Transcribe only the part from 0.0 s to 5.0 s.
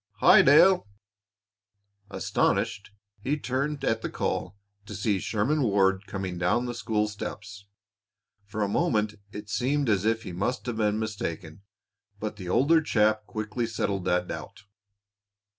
"Hi, Dale!" Astonished, he turned at the call to